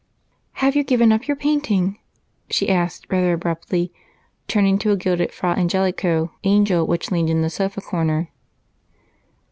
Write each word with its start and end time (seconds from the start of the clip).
"Have 0.53 0.75
you 0.75 0.83
given 0.83 1.11
up 1.11 1.27
your 1.27 1.37
painting?" 1.37 1.99
she 2.49 2.69
asked 2.69 3.05
rather 3.11 3.33
abruptly, 3.33 3.93
turning 4.47 4.79
to 4.79 4.89
a 4.89 4.97
gilded 4.97 5.31
Fra 5.31 5.51
Angelico 5.55 6.31
angel 6.43 6.87
which 6.87 7.11
leaned 7.11 7.29
in 7.29 7.43
the 7.43 7.51
sofa 7.51 7.81
corner. 7.81 8.31